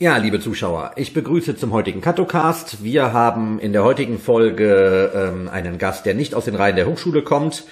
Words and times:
Ja, 0.00 0.16
liebe 0.16 0.38
Zuschauer, 0.38 0.92
ich 0.94 1.12
begrüße 1.12 1.56
zum 1.56 1.72
heutigen 1.72 2.00
Katocast. 2.00 2.84
Wir 2.84 3.12
haben 3.12 3.58
in 3.58 3.72
der 3.72 3.82
heutigen 3.82 4.20
Folge 4.20 5.10
ähm, 5.12 5.48
einen 5.48 5.76
Gast, 5.76 6.06
der 6.06 6.14
nicht 6.14 6.36
aus 6.36 6.44
den 6.44 6.54
Reihen 6.54 6.76
der 6.76 6.86
Hochschule 6.86 7.22
kommt. 7.22 7.64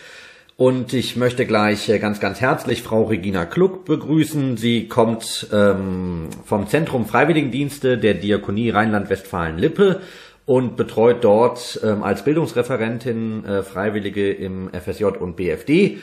Und 0.57 0.93
ich 0.93 1.15
möchte 1.15 1.47
gleich 1.47 1.89
äh, 1.89 2.01
ganz, 2.01 2.19
ganz 2.19 2.41
herzlich 2.41 2.83
Frau 2.83 3.05
Regina 3.05 3.47
Kluck 3.47 3.84
begrüßen. 3.84 4.57
Sie 4.57 4.89
kommt 4.89 5.47
ähm, 5.52 6.30
vom 6.45 6.66
Zentrum 6.66 7.07
Freiwilligendienste 7.07 7.97
der 7.97 8.15
Diakonie 8.15 8.70
Rheinland-Westfalen-Lippe 8.70 10.01
und 10.47 10.77
betreut 10.77 11.23
dort 11.23 11.80
ähm, 11.84 12.02
als 12.02 12.24
Bildungsreferentin 12.24 13.45
äh, 13.45 13.62
Freiwillige 13.62 14.33
im 14.33 14.70
FSJ 14.73 15.05
und 15.05 15.37
BFD. 15.37 15.98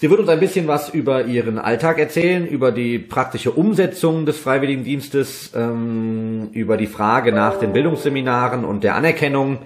Sie 0.00 0.08
wird 0.10 0.20
uns 0.20 0.28
ein 0.28 0.38
bisschen 0.38 0.68
was 0.68 0.90
über 0.90 1.24
ihren 1.24 1.58
Alltag 1.58 1.98
erzählen, 1.98 2.46
über 2.46 2.70
die 2.70 3.00
praktische 3.00 3.50
Umsetzung 3.50 4.26
des 4.26 4.38
Freiwilligendienstes, 4.38 5.50
ähm, 5.56 6.50
über 6.52 6.76
die 6.76 6.86
Frage 6.86 7.32
nach 7.32 7.58
den 7.58 7.72
Bildungsseminaren 7.72 8.64
und 8.64 8.84
der 8.84 8.94
Anerkennung 8.94 9.58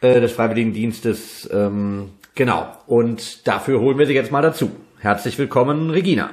äh, 0.00 0.20
des 0.20 0.30
Freiwilligendienstes. 0.30 1.50
Ähm, 1.52 2.10
genau. 2.36 2.68
Und 2.86 3.48
dafür 3.48 3.80
holen 3.80 3.98
wir 3.98 4.06
Sie 4.06 4.12
jetzt 4.12 4.30
mal 4.30 4.42
dazu. 4.42 4.70
Herzlich 5.00 5.36
willkommen, 5.38 5.90
Regina. 5.90 6.30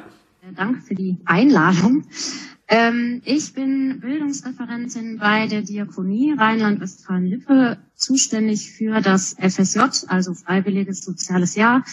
Danke 0.56 0.82
für 0.82 0.94
die 0.94 1.18
Einladung. 1.26 2.04
Ähm, 2.68 3.24
ich 3.26 3.56
bin 3.56 4.02
Bildungsreferentin 4.02 5.18
bei 5.18 5.48
der 5.48 5.64
Diakonie 5.64 6.36
Rheinland-Westfalen-Lippe, 6.38 7.80
zuständig 7.96 8.70
für 8.72 9.02
das 9.02 9.36
FSJ, 9.40 9.80
also 10.10 10.36
Freiwilliges 10.36 11.04
Soziales 11.04 11.56
Jahr 11.56 11.84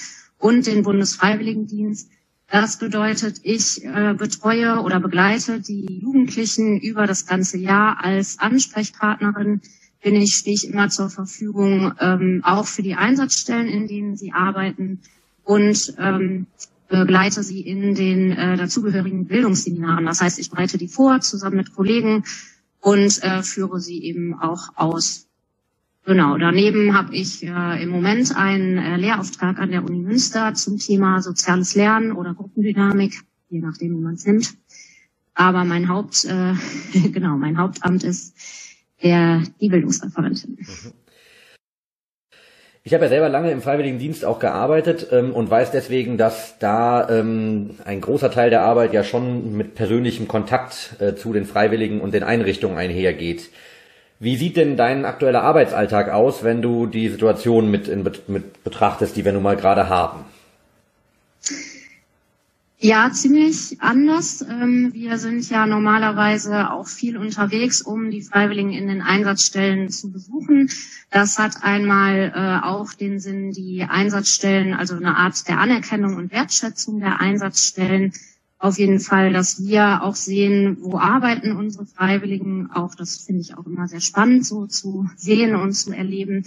und 0.44 0.66
den 0.66 0.82
Bundesfreiwilligendienst. 0.82 2.10
Das 2.50 2.78
bedeutet, 2.78 3.40
ich 3.44 3.82
äh, 3.82 4.12
betreue 4.12 4.80
oder 4.80 5.00
begleite 5.00 5.58
die 5.62 5.86
Jugendlichen 6.02 6.78
über 6.78 7.06
das 7.06 7.24
ganze 7.24 7.56
Jahr 7.56 8.04
als 8.04 8.38
Ansprechpartnerin. 8.38 9.62
Bin 10.02 10.16
ich, 10.16 10.34
stehe 10.34 10.54
ich 10.54 10.68
immer 10.68 10.90
zur 10.90 11.08
Verfügung, 11.08 11.94
ähm, 11.98 12.42
auch 12.44 12.66
für 12.66 12.82
die 12.82 12.94
Einsatzstellen, 12.94 13.68
in 13.68 13.88
denen 13.88 14.18
sie 14.18 14.32
arbeiten 14.32 15.00
und 15.44 15.94
ähm, 15.98 16.46
begleite 16.90 17.42
sie 17.42 17.62
in 17.62 17.94
den 17.94 18.32
äh, 18.32 18.58
dazugehörigen 18.58 19.24
Bildungsseminaren. 19.26 20.04
Das 20.04 20.20
heißt, 20.20 20.38
ich 20.38 20.50
bereite 20.50 20.76
die 20.76 20.88
vor 20.88 21.20
zusammen 21.20 21.56
mit 21.56 21.74
Kollegen 21.74 22.24
und 22.80 23.22
äh, 23.22 23.42
führe 23.42 23.80
sie 23.80 24.02
eben 24.04 24.38
auch 24.38 24.76
aus. 24.76 25.26
Genau, 26.06 26.36
daneben 26.36 26.96
habe 26.96 27.14
ich 27.14 27.42
äh, 27.42 27.82
im 27.82 27.88
Moment 27.88 28.36
einen 28.36 28.76
äh, 28.76 28.96
Lehrauftrag 28.96 29.58
an 29.58 29.70
der 29.70 29.84
Uni 29.84 30.00
Münster 30.00 30.52
zum 30.52 30.78
Thema 30.78 31.22
soziales 31.22 31.74
Lernen 31.74 32.12
oder 32.12 32.34
Gruppendynamik, 32.34 33.14
je 33.48 33.60
nachdem, 33.60 33.96
wie 33.96 34.02
man 34.02 34.14
es 34.14 34.26
nimmt. 34.26 34.54
Aber 35.34 35.64
mein 35.64 35.88
Haupt, 35.88 36.26
äh, 36.26 36.54
genau, 37.08 37.38
mein 37.38 37.56
Hauptamt 37.56 38.04
ist 38.04 38.36
der, 39.02 39.42
die 39.60 39.70
Bildungsreferentin. 39.70 40.58
Mhm. 40.60 40.92
Ich 42.86 42.92
habe 42.92 43.04
ja 43.04 43.08
selber 43.08 43.30
lange 43.30 43.50
im 43.50 43.62
Freiwilligendienst 43.62 44.26
auch 44.26 44.38
gearbeitet 44.38 45.06
ähm, 45.10 45.32
und 45.32 45.50
weiß 45.50 45.70
deswegen, 45.70 46.18
dass 46.18 46.58
da 46.58 47.08
ähm, 47.08 47.76
ein 47.86 48.02
großer 48.02 48.30
Teil 48.30 48.50
der 48.50 48.60
Arbeit 48.60 48.92
ja 48.92 49.04
schon 49.04 49.56
mit 49.56 49.74
persönlichem 49.74 50.28
Kontakt 50.28 50.96
äh, 50.98 51.14
zu 51.14 51.32
den 51.32 51.46
Freiwilligen 51.46 52.02
und 52.02 52.12
den 52.12 52.22
Einrichtungen 52.22 52.76
einhergeht. 52.76 53.48
Wie 54.24 54.36
sieht 54.36 54.56
denn 54.56 54.78
dein 54.78 55.04
aktueller 55.04 55.42
Arbeitsalltag 55.42 56.08
aus, 56.08 56.42
wenn 56.42 56.62
du 56.62 56.86
die 56.86 57.10
Situation 57.10 57.70
mit, 57.70 57.88
in, 57.88 58.10
mit 58.26 58.64
betrachtest, 58.64 59.14
die 59.16 59.24
wir 59.26 59.32
nun 59.32 59.42
mal 59.42 59.54
gerade 59.54 59.90
haben? 59.90 60.24
Ja, 62.78 63.10
ziemlich 63.12 63.76
anders. 63.80 64.40
Ähm, 64.40 64.92
wir 64.94 65.18
sind 65.18 65.50
ja 65.50 65.66
normalerweise 65.66 66.70
auch 66.70 66.86
viel 66.86 67.18
unterwegs, 67.18 67.82
um 67.82 68.10
die 68.10 68.22
Freiwilligen 68.22 68.72
in 68.72 68.88
den 68.88 69.02
Einsatzstellen 69.02 69.90
zu 69.90 70.10
besuchen. 70.10 70.70
Das 71.10 71.38
hat 71.38 71.62
einmal 71.62 72.32
äh, 72.34 72.66
auch 72.66 72.94
den 72.94 73.20
Sinn, 73.20 73.50
die 73.50 73.84
Einsatzstellen, 73.86 74.72
also 74.72 74.96
eine 74.96 75.18
Art 75.18 75.46
der 75.48 75.58
Anerkennung 75.58 76.16
und 76.16 76.32
Wertschätzung 76.32 76.98
der 76.98 77.20
Einsatzstellen 77.20 78.14
auf 78.64 78.78
jeden 78.78 78.98
Fall, 78.98 79.30
dass 79.34 79.62
wir 79.62 80.02
auch 80.02 80.14
sehen, 80.16 80.78
wo 80.80 80.98
arbeiten 80.98 81.52
unsere 81.54 81.84
Freiwilligen. 81.84 82.70
Auch 82.70 82.94
das 82.94 83.18
finde 83.18 83.42
ich 83.42 83.58
auch 83.58 83.66
immer 83.66 83.86
sehr 83.88 84.00
spannend, 84.00 84.46
so 84.46 84.66
zu 84.66 85.06
sehen 85.16 85.54
und 85.54 85.74
zu 85.74 85.92
erleben. 85.92 86.44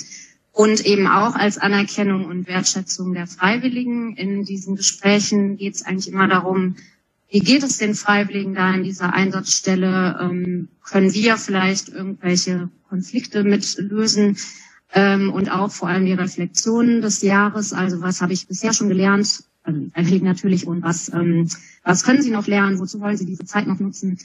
Und 0.52 0.84
eben 0.84 1.06
auch 1.06 1.36
als 1.36 1.60
Anerkennung 1.60 2.26
und 2.26 2.48
Wertschätzung 2.48 3.14
der 3.14 3.28
Freiwilligen. 3.28 4.16
In 4.18 4.46
diesen 4.46 4.76
Gesprächen 4.76 5.58
geht 5.58 5.76
es 5.76 5.84
eigentlich 5.86 6.12
immer 6.12 6.28
darum, 6.28 6.78
wie 7.30 7.40
geht 7.42 7.62
es 7.62 7.78
den 7.78 7.94
Freiwilligen 7.94 8.56
da 8.56 8.74
in 8.74 8.82
dieser 8.84 9.14
Einsatzstelle? 9.14 10.18
Ähm, 10.20 10.70
können 10.84 11.14
wir 11.14 11.38
vielleicht 11.38 11.90
irgendwelche 11.90 12.70
Konflikte 12.90 13.44
mitlösen? 13.44 14.38
Ähm, 14.92 15.32
und 15.32 15.52
auch 15.52 15.72
vor 15.72 15.90
allem 15.90 16.06
die 16.08 16.14
Reflexionen 16.14 17.02
des 17.02 17.22
Jahres. 17.22 17.74
Also 17.74 18.02
was 18.02 18.22
habe 18.22 18.34
ich 18.34 18.48
bisher 18.48 18.74
schon 18.74 18.90
gelernt? 18.90 19.44
Also 19.68 20.16
natürlich 20.24 20.66
und 20.66 20.82
was 20.82 21.12
ähm, 21.14 21.50
was 21.84 22.04
können 22.04 22.22
Sie 22.22 22.32
noch 22.32 22.48
lernen? 22.48 22.80
Wozu 22.80 23.02
wollen 23.02 23.18
Sie 23.18 23.26
diese 23.26 23.46
Zeit 23.46 23.68
noch 23.68 23.80
nutzen? 23.80 24.18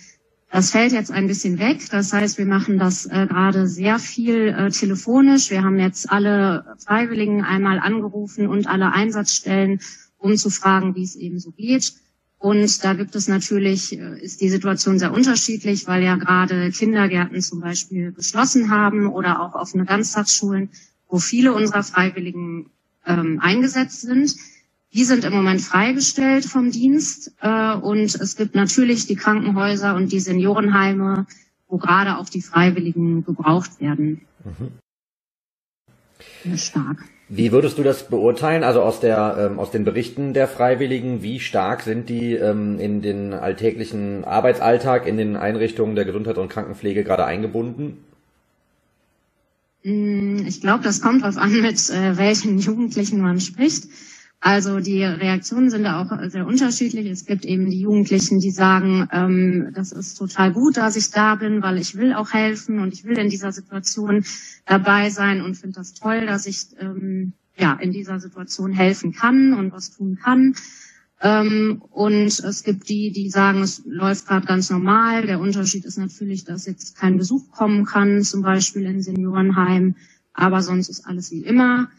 Das 0.50 0.70
fällt 0.70 0.92
jetzt 0.92 1.10
ein 1.10 1.26
bisschen 1.26 1.58
weg. 1.58 1.80
Das 1.90 2.12
heißt, 2.12 2.38
wir 2.38 2.44
machen 2.46 2.78
das 2.78 3.06
äh, 3.06 3.26
gerade 3.26 3.66
sehr 3.66 3.98
viel 3.98 4.48
äh, 4.48 4.70
telefonisch. 4.70 5.50
Wir 5.50 5.64
haben 5.64 5.78
jetzt 5.78 6.12
alle 6.12 6.76
Freiwilligen 6.84 7.42
einmal 7.42 7.78
angerufen 7.78 8.46
und 8.46 8.66
alle 8.66 8.92
Einsatzstellen, 8.92 9.80
um 10.18 10.36
zu 10.36 10.50
fragen, 10.50 10.94
wie 10.94 11.04
es 11.04 11.16
eben 11.16 11.40
so 11.40 11.50
geht. 11.52 11.94
Und 12.38 12.84
da 12.84 12.92
gibt 12.92 13.14
es 13.16 13.28
natürlich, 13.28 13.98
äh, 13.98 14.20
ist 14.20 14.42
die 14.42 14.50
Situation 14.50 14.98
sehr 14.98 15.12
unterschiedlich, 15.14 15.86
weil 15.86 16.02
ja 16.02 16.16
gerade 16.16 16.70
Kindergärten 16.70 17.40
zum 17.40 17.60
Beispiel 17.60 18.12
geschlossen 18.12 18.70
haben 18.70 19.06
oder 19.06 19.40
auch 19.40 19.54
offene 19.54 19.86
Ganztagsschulen, 19.86 20.68
wo 21.08 21.18
viele 21.18 21.54
unserer 21.54 21.82
Freiwilligen 21.82 22.66
ähm, 23.06 23.40
eingesetzt 23.40 24.02
sind. 24.02 24.34
Die 24.94 25.04
sind 25.04 25.24
im 25.24 25.32
Moment 25.32 25.62
freigestellt 25.62 26.44
vom 26.44 26.70
Dienst 26.70 27.32
äh, 27.40 27.74
und 27.74 28.14
es 28.14 28.36
gibt 28.36 28.54
natürlich 28.54 29.06
die 29.06 29.16
Krankenhäuser 29.16 29.94
und 29.94 30.12
die 30.12 30.20
Seniorenheime, 30.20 31.26
wo 31.68 31.78
gerade 31.78 32.18
auch 32.18 32.28
die 32.28 32.42
Freiwilligen 32.42 33.24
gebraucht 33.24 33.80
werden. 33.80 34.20
Mhm. 34.44 34.72
Stark. 36.58 36.98
Wie 37.28 37.50
würdest 37.50 37.78
du 37.78 37.82
das 37.82 38.08
beurteilen? 38.08 38.62
Also 38.62 38.82
aus 38.82 39.00
der 39.00 39.48
ähm, 39.52 39.58
aus 39.58 39.70
den 39.70 39.84
Berichten 39.84 40.34
der 40.34 40.48
Freiwilligen, 40.48 41.22
wie 41.22 41.40
stark 41.40 41.80
sind 41.80 42.10
die 42.10 42.34
ähm, 42.34 42.78
in 42.78 43.00
den 43.00 43.32
alltäglichen 43.32 44.24
Arbeitsalltag 44.24 45.06
in 45.06 45.16
den 45.16 45.36
Einrichtungen 45.36 45.94
der 45.94 46.04
Gesundheit 46.04 46.36
und 46.36 46.50
Krankenpflege 46.50 47.04
gerade 47.04 47.24
eingebunden? 47.24 48.04
Mm, 49.82 50.44
ich 50.46 50.60
glaube, 50.60 50.84
das 50.84 51.00
kommt 51.00 51.22
darauf 51.22 51.38
an, 51.38 51.62
mit 51.62 51.88
äh, 51.88 52.18
welchen 52.18 52.58
Jugendlichen 52.58 53.22
man 53.22 53.40
spricht. 53.40 53.84
Also 54.44 54.80
die 54.80 55.04
Reaktionen 55.04 55.70
sind 55.70 55.84
da 55.84 56.02
auch 56.02 56.10
sehr 56.28 56.44
unterschiedlich. 56.48 57.06
Es 57.06 57.26
gibt 57.26 57.44
eben 57.44 57.70
die 57.70 57.78
Jugendlichen, 57.78 58.40
die 58.40 58.50
sagen, 58.50 59.08
ähm, 59.12 59.70
das 59.72 59.92
ist 59.92 60.16
total 60.16 60.52
gut, 60.52 60.76
dass 60.78 60.96
ich 60.96 61.12
da 61.12 61.36
bin, 61.36 61.62
weil 61.62 61.78
ich 61.78 61.94
will 61.94 62.12
auch 62.12 62.32
helfen 62.32 62.80
und 62.80 62.92
ich 62.92 63.04
will 63.04 63.16
in 63.18 63.30
dieser 63.30 63.52
Situation 63.52 64.24
dabei 64.66 65.10
sein 65.10 65.42
und 65.42 65.54
finde 65.54 65.76
das 65.76 65.94
toll, 65.94 66.26
dass 66.26 66.46
ich 66.46 66.66
ähm, 66.80 67.34
ja 67.56 67.74
in 67.74 67.92
dieser 67.92 68.18
Situation 68.18 68.72
helfen 68.72 69.12
kann 69.12 69.54
und 69.54 69.70
was 69.70 69.92
tun 69.96 70.18
kann. 70.20 70.56
Ähm, 71.20 71.80
und 71.92 72.40
es 72.40 72.64
gibt 72.64 72.88
die, 72.88 73.12
die 73.12 73.30
sagen, 73.30 73.62
es 73.62 73.82
läuft 73.86 74.26
gerade 74.26 74.44
ganz 74.48 74.70
normal. 74.70 75.24
Der 75.24 75.38
Unterschied 75.38 75.84
ist 75.84 75.98
natürlich, 75.98 76.42
dass 76.44 76.66
jetzt 76.66 76.96
kein 76.98 77.16
Besuch 77.16 77.52
kommen 77.52 77.84
kann, 77.84 78.24
zum 78.24 78.42
Beispiel 78.42 78.86
in 78.86 79.02
Seniorenheim, 79.02 79.94
aber 80.34 80.62
sonst 80.62 80.88
ist 80.88 81.06
alles 81.06 81.30
wie 81.30 81.44
immer. 81.44 81.90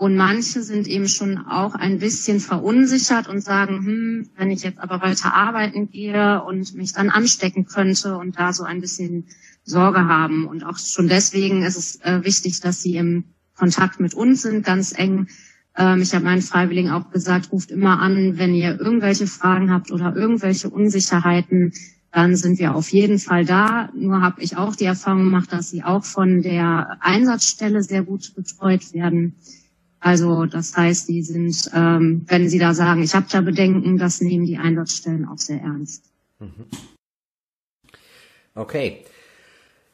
Und 0.00 0.16
manche 0.16 0.62
sind 0.62 0.88
eben 0.88 1.08
schon 1.08 1.36
auch 1.36 1.74
ein 1.74 1.98
bisschen 1.98 2.40
verunsichert 2.40 3.28
und 3.28 3.44
sagen, 3.44 3.84
hm, 3.84 4.30
wenn 4.34 4.50
ich 4.50 4.62
jetzt 4.62 4.78
aber 4.78 5.02
weiter 5.02 5.34
arbeiten 5.34 5.90
gehe 5.90 6.42
und 6.42 6.74
mich 6.74 6.94
dann 6.94 7.10
anstecken 7.10 7.66
könnte 7.66 8.16
und 8.16 8.38
da 8.38 8.54
so 8.54 8.64
ein 8.64 8.80
bisschen 8.80 9.26
Sorge 9.62 10.06
haben. 10.06 10.46
Und 10.46 10.64
auch 10.64 10.78
schon 10.78 11.06
deswegen 11.06 11.64
ist 11.64 11.76
es 11.76 12.00
äh, 12.00 12.24
wichtig, 12.24 12.60
dass 12.60 12.80
sie 12.80 12.96
im 12.96 13.24
Kontakt 13.54 14.00
mit 14.00 14.14
uns 14.14 14.40
sind, 14.40 14.64
ganz 14.64 14.98
eng. 14.98 15.26
Ähm, 15.76 16.00
ich 16.00 16.14
habe 16.14 16.24
meinen 16.24 16.40
Freiwilligen 16.40 16.92
auch 16.92 17.10
gesagt, 17.10 17.52
ruft 17.52 17.70
immer 17.70 18.00
an, 18.00 18.38
wenn 18.38 18.54
ihr 18.54 18.80
irgendwelche 18.80 19.26
Fragen 19.26 19.70
habt 19.70 19.92
oder 19.92 20.16
irgendwelche 20.16 20.70
Unsicherheiten, 20.70 21.74
dann 22.10 22.36
sind 22.36 22.58
wir 22.58 22.74
auf 22.74 22.88
jeden 22.88 23.18
Fall 23.18 23.44
da. 23.44 23.90
Nur 23.94 24.22
habe 24.22 24.40
ich 24.40 24.56
auch 24.56 24.74
die 24.74 24.86
Erfahrung 24.86 25.24
gemacht, 25.24 25.52
dass 25.52 25.68
sie 25.68 25.84
auch 25.84 26.06
von 26.06 26.40
der 26.40 26.96
Einsatzstelle 27.00 27.82
sehr 27.82 28.02
gut 28.02 28.34
betreut 28.34 28.94
werden. 28.94 29.34
Also 30.00 30.46
das 30.46 30.76
heißt, 30.76 31.08
die 31.08 31.22
sind, 31.22 31.70
ähm, 31.74 32.24
wenn 32.26 32.48
Sie 32.48 32.58
da 32.58 32.72
sagen, 32.72 33.02
ich 33.02 33.14
habe 33.14 33.26
da 33.30 33.42
Bedenken, 33.42 33.98
das 33.98 34.20
nehmen 34.20 34.46
die 34.46 34.56
Einsatzstellen 34.56 35.28
auch 35.28 35.38
sehr 35.38 35.60
ernst. 35.60 36.04
Mhm. 36.38 36.66
Okay. 38.54 39.04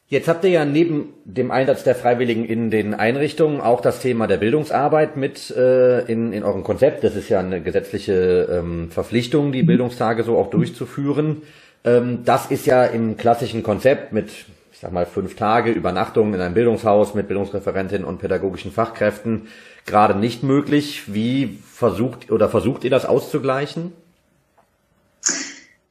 Jetzt 0.08 0.28
habt 0.28 0.44
ihr 0.44 0.50
ja 0.50 0.64
neben 0.64 1.14
dem 1.24 1.50
Einsatz 1.50 1.82
der 1.82 1.96
Freiwilligen 1.96 2.44
in 2.44 2.70
den 2.70 2.94
Einrichtungen 2.94 3.60
auch 3.60 3.80
das 3.80 4.00
Thema 4.00 4.28
der 4.28 4.36
Bildungsarbeit 4.36 5.16
mit 5.16 5.50
äh, 5.50 6.02
in, 6.02 6.32
in 6.32 6.44
eurem 6.44 6.62
Konzept. 6.62 7.02
Das 7.02 7.16
ist 7.16 7.28
ja 7.28 7.40
eine 7.40 7.60
gesetzliche 7.60 8.48
ähm, 8.48 8.92
Verpflichtung, 8.92 9.50
die 9.50 9.64
mhm. 9.64 9.66
Bildungstage 9.66 10.22
so 10.22 10.38
auch 10.38 10.50
durchzuführen. 10.50 11.42
Ähm, 11.84 12.20
das 12.24 12.52
ist 12.52 12.66
ja 12.66 12.84
im 12.84 13.16
klassischen 13.16 13.64
Konzept 13.64 14.12
mit, 14.12 14.30
ich 14.76 14.82
sag 14.82 14.92
mal, 14.92 15.06
fünf 15.06 15.36
Tage 15.36 15.70
Übernachtung 15.70 16.34
in 16.34 16.40
einem 16.42 16.52
Bildungshaus 16.52 17.14
mit 17.14 17.28
Bildungsreferentin 17.28 18.04
und 18.04 18.18
pädagogischen 18.18 18.70
Fachkräften 18.70 19.48
gerade 19.86 20.14
nicht 20.14 20.42
möglich. 20.42 21.04
Wie 21.14 21.58
versucht 21.72 22.30
oder 22.30 22.50
versucht 22.50 22.84
ihr 22.84 22.90
das 22.90 23.06
auszugleichen? 23.06 23.94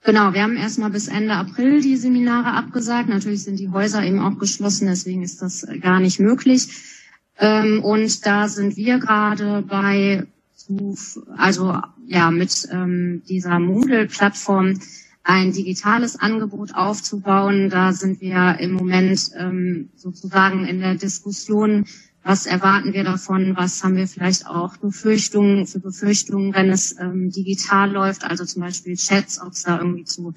Genau, 0.04 0.36
wir 0.36 0.44
haben 0.44 0.56
erstmal 0.56 0.92
bis 0.92 1.08
Ende 1.08 1.34
April 1.34 1.82
die 1.82 1.98
Seminare 1.98 2.56
abgesagt. 2.56 3.10
Natürlich 3.10 3.44
sind 3.44 3.60
die 3.60 3.70
Häuser 3.70 4.04
eben 4.04 4.20
auch 4.20 4.38
geschlossen, 4.38 4.86
deswegen 4.86 5.24
ist 5.24 5.42
das 5.42 5.66
gar 5.82 6.00
nicht 6.00 6.20
möglich. 6.20 6.68
Ähm, 7.40 7.84
und 7.84 8.24
da 8.28 8.48
sind 8.48 8.78
wir 8.78 9.00
gerade 9.00 9.64
bei, 9.68 10.28
also 11.36 11.76
ja, 12.06 12.30
mit 12.30 12.68
ähm, 12.72 13.24
dieser 13.28 13.58
Moodle-Plattform 13.58 14.80
ein 15.26 15.52
digitales 15.52 16.18
Angebot 16.18 16.76
aufzubauen. 16.76 17.70
Da 17.70 17.92
sind 17.92 18.22
wir 18.22 18.58
im 18.60 18.74
Moment 18.74 19.32
ähm, 19.38 19.90
sozusagen 19.96 20.66
in 20.66 20.80
der 20.80 20.96
Diskussion, 20.96 21.86
was 22.24 22.46
erwarten 22.46 22.94
wir 22.94 23.04
davon, 23.04 23.56
was 23.58 23.84
haben 23.84 23.96
wir 23.96 24.08
vielleicht 24.08 24.48
auch 24.48 24.78
Befürchtungen 24.78 25.66
für 25.66 25.80
Befürchtungen, 25.80 26.54
wenn 26.54 26.70
es 26.70 26.96
ähm, 27.00 27.32
digital 27.32 27.92
läuft, 27.92 28.24
also 28.24 28.46
zum 28.46 28.62
Beispiel 28.62 28.96
Chats, 28.96 29.42
ob 29.42 29.54
es 29.54 29.64
da 29.64 29.80
irgendwie 29.80 30.06
zu 30.06 30.34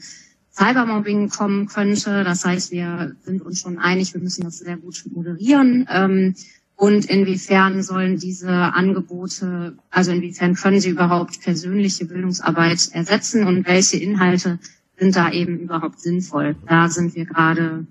Cybermobbing 0.52 1.28
kommen 1.28 1.66
könnte. 1.66 2.24
Das 2.24 2.44
heißt, 2.44 2.72
wir 2.72 3.14
sind 3.24 3.42
uns 3.42 3.60
schon 3.60 3.78
einig, 3.78 4.14
wir 4.14 4.22
müssen 4.22 4.44
das 4.44 4.58
sehr 4.58 4.78
gut 4.78 5.04
moderieren. 5.10 5.86
Ähm, 5.90 6.34
und 6.76 7.06
inwiefern 7.06 7.82
sollen 7.82 8.18
diese 8.18 8.50
Angebote, 8.50 9.76
also 9.90 10.12
inwiefern 10.12 10.54
können 10.54 10.80
sie 10.80 10.90
überhaupt 10.90 11.40
persönliche 11.42 12.04
Bildungsarbeit 12.04 12.88
ersetzen 12.92 13.46
und 13.46 13.66
welche 13.66 13.96
Inhalte 13.98 14.60
sind 14.98 15.16
da 15.16 15.30
eben 15.30 15.58
überhaupt 15.58 16.00
sinnvoll? 16.00 16.56
Da 16.66 16.88
sind 16.88 17.14
wir 17.14 17.24
gerade 17.24 17.86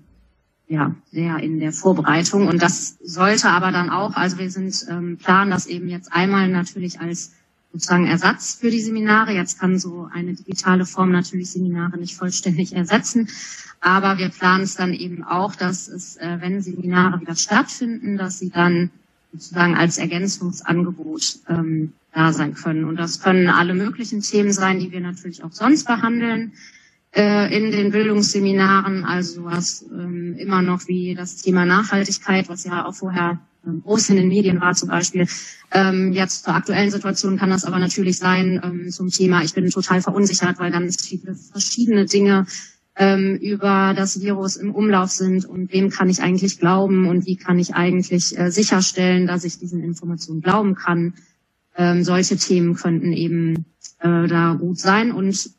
ja, 0.68 0.94
sehr 1.10 1.38
in 1.38 1.58
der 1.60 1.72
Vorbereitung. 1.72 2.46
Und 2.46 2.62
das 2.62 2.98
sollte 3.02 3.48
aber 3.48 3.72
dann 3.72 3.90
auch, 3.90 4.14
also 4.14 4.38
wir 4.38 4.50
sind 4.50 4.74
ähm, 4.90 5.16
planen 5.16 5.50
das 5.50 5.66
eben 5.66 5.88
jetzt 5.88 6.12
einmal 6.12 6.48
natürlich 6.48 7.00
als 7.00 7.32
sozusagen 7.72 8.06
Ersatz 8.06 8.54
für 8.60 8.70
die 8.70 8.80
Seminare. 8.80 9.32
Jetzt 9.32 9.58
kann 9.58 9.78
so 9.78 10.08
eine 10.12 10.34
digitale 10.34 10.84
Form 10.84 11.10
natürlich 11.10 11.50
Seminare 11.50 11.98
nicht 11.98 12.16
vollständig 12.16 12.74
ersetzen. 12.74 13.28
Aber 13.80 14.18
wir 14.18 14.28
planen 14.28 14.64
es 14.64 14.74
dann 14.74 14.92
eben 14.92 15.24
auch, 15.24 15.54
dass 15.54 15.88
es, 15.88 16.16
äh, 16.16 16.38
wenn 16.40 16.60
Seminare 16.60 17.20
wieder 17.20 17.36
stattfinden, 17.36 18.16
dass 18.16 18.38
sie 18.38 18.50
dann 18.50 18.90
sozusagen 19.32 19.76
als 19.76 19.98
Ergänzungsangebot 19.98 21.40
ähm, 21.48 21.92
da 22.12 22.32
sein 22.32 22.54
können. 22.54 22.84
Und 22.84 22.96
das 22.96 23.20
können 23.20 23.48
alle 23.48 23.74
möglichen 23.74 24.20
Themen 24.20 24.52
sein, 24.52 24.80
die 24.80 24.90
wir 24.90 25.00
natürlich 25.00 25.44
auch 25.44 25.52
sonst 25.52 25.84
behandeln 25.84 26.52
äh, 27.14 27.56
in 27.56 27.70
den 27.70 27.90
Bildungsseminaren, 27.90 29.04
also 29.04 29.44
was 29.44 29.84
ähm, 29.90 30.34
immer 30.38 30.62
noch 30.62 30.86
wie 30.88 31.14
das 31.14 31.36
Thema 31.36 31.64
Nachhaltigkeit, 31.64 32.48
was 32.48 32.64
ja 32.64 32.84
auch 32.84 32.94
vorher 32.94 33.40
ähm, 33.66 33.82
groß 33.82 34.10
in 34.10 34.16
den 34.16 34.28
Medien 34.28 34.60
war 34.60 34.74
zum 34.74 34.88
Beispiel. 34.88 35.26
Ähm, 35.70 36.12
jetzt 36.12 36.44
zur 36.44 36.54
aktuellen 36.54 36.90
Situation 36.90 37.38
kann 37.38 37.50
das 37.50 37.64
aber 37.64 37.78
natürlich 37.78 38.18
sein 38.18 38.60
ähm, 38.62 38.90
zum 38.90 39.08
Thema, 39.10 39.42
ich 39.42 39.54
bin 39.54 39.68
total 39.70 40.02
verunsichert, 40.02 40.58
weil 40.58 40.70
ganz 40.70 41.04
viele 41.04 41.34
verschiedene 41.34 42.06
Dinge 42.06 42.46
ähm, 42.96 43.36
über 43.36 43.94
das 43.96 44.20
Virus 44.20 44.56
im 44.56 44.74
Umlauf 44.74 45.10
sind 45.10 45.44
und 45.44 45.72
wem 45.72 45.88
kann 45.90 46.10
ich 46.10 46.20
eigentlich 46.20 46.58
glauben 46.58 47.06
und 47.06 47.26
wie 47.26 47.36
kann 47.36 47.58
ich 47.58 47.74
eigentlich 47.74 48.38
äh, 48.38 48.50
sicherstellen, 48.50 49.26
dass 49.26 49.44
ich 49.44 49.58
diesen 49.58 49.82
Informationen 49.82 50.40
glauben 50.40 50.74
kann. 50.74 51.14
Ähm, 51.76 52.02
solche 52.02 52.36
Themen 52.36 52.74
könnten 52.74 53.12
eben 53.12 53.66
äh, 54.00 54.26
da 54.26 54.56
gut 54.58 54.78
sein 54.78 55.12
und 55.12 55.50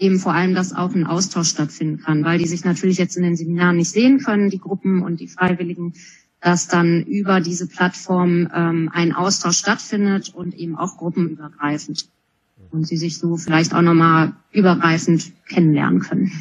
eben 0.00 0.18
vor 0.18 0.34
allem, 0.34 0.54
dass 0.54 0.74
auch 0.74 0.94
ein 0.94 1.06
Austausch 1.06 1.50
stattfinden 1.50 2.02
kann, 2.02 2.24
weil 2.24 2.38
die 2.38 2.48
sich 2.48 2.64
natürlich 2.64 2.98
jetzt 2.98 3.16
in 3.16 3.22
den 3.22 3.36
Seminaren 3.36 3.76
nicht 3.76 3.90
sehen 3.90 4.18
können, 4.18 4.50
die 4.50 4.58
Gruppen 4.58 5.02
und 5.02 5.20
die 5.20 5.28
Freiwilligen, 5.28 5.94
dass 6.40 6.68
dann 6.68 7.04
über 7.04 7.40
diese 7.40 7.66
Plattform 7.68 8.48
ähm, 8.54 8.90
ein 8.92 9.12
Austausch 9.12 9.58
stattfindet 9.58 10.32
und 10.34 10.54
eben 10.54 10.76
auch 10.76 10.96
gruppenübergreifend 10.96 12.08
und 12.70 12.86
sie 12.86 12.96
sich 12.96 13.18
so 13.18 13.36
vielleicht 13.36 13.74
auch 13.74 13.82
nochmal 13.82 14.32
übergreifend 14.52 15.32
kennenlernen 15.48 16.00
können. 16.00 16.32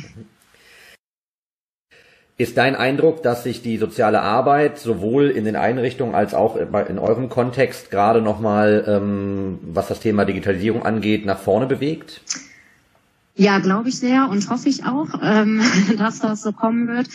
Ist 2.38 2.58
dein 2.58 2.78
Eindruck, 2.78 3.22
dass 3.22 3.44
sich 3.44 3.62
die 3.62 3.76
soziale 3.78 4.22
Arbeit 4.22 4.80
sowohl 4.80 5.30
in 5.30 5.44
den 5.44 5.58
Einrichtungen 5.58 6.16
als 6.16 6.34
auch 6.34 6.56
in 6.56 6.98
eurem 6.98 7.28
Kontext 7.28 7.92
gerade 7.92 8.22
nochmal, 8.22 8.86
ähm, 8.88 9.60
was 9.62 9.90
das 9.90 10.00
Thema 10.00 10.24
Digitalisierung 10.24 10.84
angeht, 10.84 11.26
nach 11.26 11.40
vorne 11.40 11.66
bewegt? 11.66 12.22
Ja, 13.40 13.60
glaube 13.60 13.88
ich 13.88 13.98
sehr 13.98 14.28
und 14.28 14.50
hoffe 14.50 14.68
ich 14.68 14.84
auch, 14.84 15.08
ähm, 15.22 15.62
dass 15.98 16.20
das 16.20 16.42
so 16.42 16.52
kommen 16.52 16.90
wird. 16.90 17.08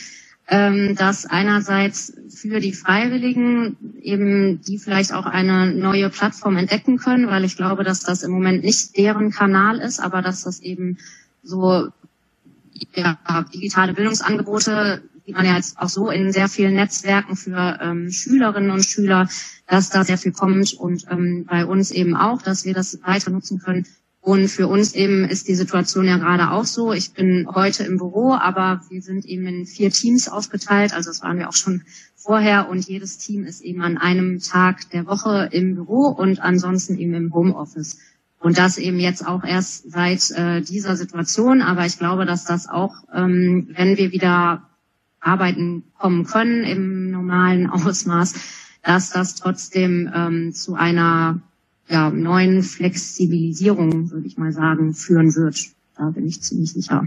Ähm, 0.47 0.95
dass 0.97 1.27
einerseits 1.27 2.15
für 2.29 2.61
die 2.61 2.73
Freiwilligen 2.73 3.77
eben 4.01 4.61
die 4.63 4.79
vielleicht 4.79 5.13
auch 5.13 5.25
eine 5.27 5.75
neue 5.75 6.11
Plattform 6.11 6.57
entdecken 6.57 6.99
können, 6.99 7.29
weil 7.29 7.45
ich 7.45 7.57
glaube, 7.57 7.85
dass 7.85 8.01
das 8.01 8.23
im 8.23 8.31
Moment 8.31 8.65
nicht 8.65 8.97
deren 8.97 9.33
Kanal 9.33 9.79
ist, 9.79 10.01
aber 10.01 10.23
dass 10.23 10.45
das 10.45 10.61
eben 10.61 10.99
so 11.43 11.89
ja, 12.95 13.19
digitale 13.55 13.93
Bildungsangebote, 13.93 15.03
die 15.27 15.33
man 15.33 15.45
ja 15.45 15.57
jetzt 15.57 15.79
auch 15.79 15.89
so 15.91 16.11
in 16.11 16.33
sehr 16.33 16.49
vielen 16.49 16.75
Netzwerken 16.75 17.37
für 17.37 17.79
ähm, 17.83 18.11
Schülerinnen 18.11 18.71
und 18.71 18.85
Schüler, 18.85 19.29
dass 19.67 19.91
da 19.91 20.05
sehr 20.05 20.19
viel 20.19 20.33
kommt 20.33 20.73
und 20.75 21.05
ähm, 21.11 21.47
bei 21.49 21.67
uns 21.67 21.91
eben 21.91 22.17
auch, 22.17 22.41
dass 22.41 22.65
wir 22.65 22.73
das 22.73 22.99
weiter 23.03 23.31
nutzen 23.31 23.59
können 23.59 23.87
und 24.25 24.49
für 24.49 24.69
uns 24.69 24.95
eben 24.95 25.27
ist 25.27 25.49
die 25.49 25.55
Situation 25.55 26.07
ja 26.07 26.17
gerade 26.17 26.51
auch 26.51 26.65
so. 26.65 26.95
Ich 26.95 27.13
bin 27.13 27.47
heute 27.55 27.85
im 27.85 27.99
Büro, 27.99 28.33
aber 28.33 28.81
wir 28.89 29.03
sind 29.03 29.27
eben 29.27 29.47
in 29.47 29.67
vier 29.67 29.91
Teams 29.91 30.31
aufgeteilt. 30.31 30.95
Also 30.95 31.11
das 31.11 31.23
waren 31.23 31.39
wir 31.39 31.47
auch 31.47 31.55
schon 31.55 31.83
vorher. 32.17 32.71
Und 32.71 32.89
jedes 32.89 33.19
Team 33.19 33.45
ist 33.45 33.61
eben 33.61 33.83
an 33.83 33.99
einem 33.99 34.41
Tag 34.41 34.89
der 34.93 35.05
Woche 35.05 35.51
im 35.53 35.75
Büro 35.75 36.07
und 36.07 36.41
ansonsten 36.41 36.97
eben 36.97 37.13
im 37.13 37.35
Homeoffice. 37.35 37.99
Und 38.41 38.57
das 38.57 38.79
eben 38.79 38.99
jetzt 38.99 39.27
auch 39.27 39.45
erst 39.45 39.91
seit 39.91 40.31
äh, 40.31 40.63
dieser 40.63 40.97
Situation. 40.97 41.61
Aber 41.61 41.85
ich 41.85 41.99
glaube, 41.99 42.25
dass 42.25 42.47
das 42.47 42.67
auch, 42.67 42.95
ähm, 43.15 43.69
wenn 43.77 43.99
wir 43.99 44.11
wieder 44.11 44.71
arbeiten 45.21 45.85
kommen 45.99 46.25
können 46.25 46.65
im 46.65 47.11
normalen 47.11 47.69
Ausmaß, 47.71 48.37
dass 48.83 49.11
das 49.11 49.35
trotzdem 49.35 50.11
ähm, 50.15 50.55
zu 50.55 50.77
einer 50.77 51.43
ja, 51.89 52.11
neuen 52.11 52.63
Flexibilisierung, 52.63 54.11
würde 54.11 54.27
ich 54.27 54.39
mal 54.39 54.53
sagen, 54.53 54.95
führen 54.95 55.35
wird. 55.35 55.59
Da 55.97 56.11
bin 56.11 56.27
ich 56.27 56.43
ziemlich 56.43 56.73
sicher. 56.73 57.07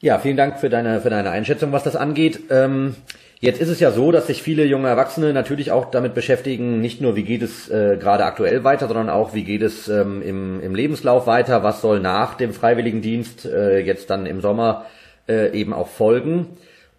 Ja, 0.00 0.18
vielen 0.18 0.36
Dank 0.36 0.58
für 0.58 0.68
deine, 0.68 1.00
für 1.00 1.10
deine 1.10 1.30
Einschätzung, 1.30 1.70
was 1.70 1.84
das 1.84 1.94
angeht. 1.94 2.40
Ähm, 2.50 2.96
jetzt 3.38 3.60
ist 3.60 3.68
es 3.68 3.78
ja 3.78 3.92
so, 3.92 4.10
dass 4.10 4.26
sich 4.26 4.42
viele 4.42 4.64
junge 4.64 4.88
Erwachsene 4.88 5.32
natürlich 5.32 5.70
auch 5.70 5.92
damit 5.92 6.12
beschäftigen, 6.12 6.80
nicht 6.80 7.00
nur 7.00 7.14
wie 7.14 7.22
geht 7.22 7.40
es 7.40 7.68
äh, 7.68 7.96
gerade 7.98 8.24
aktuell 8.24 8.64
weiter, 8.64 8.88
sondern 8.88 9.08
auch 9.08 9.32
wie 9.32 9.44
geht 9.44 9.62
es 9.62 9.86
ähm, 9.86 10.20
im, 10.20 10.60
im 10.60 10.74
Lebenslauf 10.74 11.28
weiter, 11.28 11.62
was 11.62 11.80
soll 11.80 12.00
nach 12.00 12.34
dem 12.34 12.52
Freiwilligendienst 12.52 13.44
äh, 13.44 13.78
jetzt 13.78 14.10
dann 14.10 14.26
im 14.26 14.40
Sommer 14.40 14.86
äh, 15.28 15.56
eben 15.56 15.72
auch 15.72 15.88
folgen. 15.88 16.48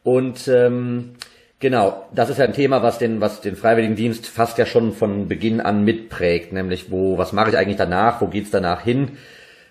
Und 0.04 0.48
ähm, 0.48 1.16
Genau, 1.64 2.08
das 2.14 2.30
ist 2.30 2.40
ja 2.40 2.44
ein 2.44 2.52
Thema, 2.52 2.84
was 2.84 2.98
den, 2.98 3.22
was 3.22 3.40
den 3.40 3.56
Freiwilligendienst 3.56 4.28
fast 4.28 4.58
ja 4.58 4.66
schon 4.66 4.92
von 4.92 5.30
Beginn 5.30 5.62
an 5.62 5.86
mitprägt, 5.86 6.52
nämlich 6.52 6.92
wo, 6.92 7.18
was 7.18 7.32
mache 7.32 7.52
ich 7.52 7.58
eigentlich 7.58 7.78
danach, 7.78 8.20
wo 8.20 8.28
geht's 8.28 8.52
danach 8.52 8.82
hin? 8.82 9.12